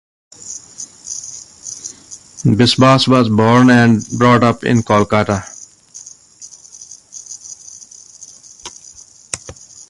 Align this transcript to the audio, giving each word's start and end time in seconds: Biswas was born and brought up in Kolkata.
Biswas 2.55 3.07
was 3.07 3.29
born 3.29 3.69
and 3.69 4.03
brought 4.17 4.41
up 4.41 4.63
in 4.63 4.81
Kolkata. 4.81 5.45